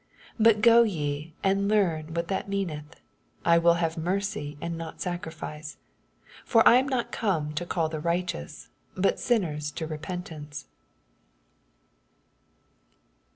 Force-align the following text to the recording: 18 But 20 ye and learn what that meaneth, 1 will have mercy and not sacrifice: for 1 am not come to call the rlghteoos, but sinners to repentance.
18 0.39 0.43
But 0.43 0.63
20 0.63 0.89
ye 0.89 1.33
and 1.43 1.67
learn 1.67 2.15
what 2.15 2.27
that 2.27 2.49
meaneth, 2.49 2.99
1 3.43 3.61
will 3.61 3.75
have 3.75 3.99
mercy 3.99 4.57
and 4.59 4.75
not 4.75 4.99
sacrifice: 4.99 5.77
for 6.43 6.63
1 6.65 6.73
am 6.73 6.89
not 6.89 7.11
come 7.11 7.53
to 7.53 7.67
call 7.67 7.87
the 7.87 8.01
rlghteoos, 8.01 8.69
but 8.95 9.19
sinners 9.19 9.69
to 9.73 9.85
repentance. 9.85 10.65